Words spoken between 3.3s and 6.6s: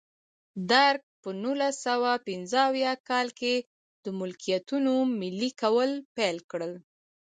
کې د ملکیتونو ملي کول پیل